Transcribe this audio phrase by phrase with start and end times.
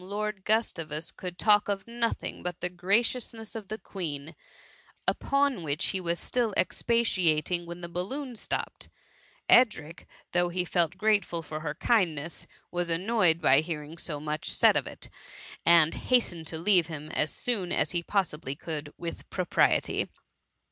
[0.03, 4.33] Lord Gustavus could talk of nothing but the graciousness of the Queen,
[5.07, 8.89] upon which he was still expatiating, when the balloon stopped;
[9.47, 14.75] Edric, though he felt grateful for her kindness, was annoyed by hearing so much said
[14.75, 15.07] of it,
[15.67, 20.09] and hastened to leave him as soon as he possibly could with propriety.